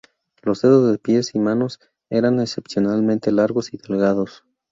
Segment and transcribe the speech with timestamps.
[0.41, 4.43] Los dedos de pies y manos eran excepcionalmente largos y delgados.